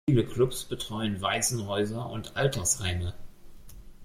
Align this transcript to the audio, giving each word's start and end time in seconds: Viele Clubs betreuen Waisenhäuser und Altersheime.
Viele 0.09 0.25
Clubs 0.25 0.65
betreuen 0.65 1.21
Waisenhäuser 1.21 2.09
und 2.09 2.35
Altersheime. 2.35 3.13